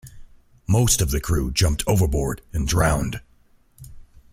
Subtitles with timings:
[0.65, 3.21] Most of the crew jumped overboard and drowned.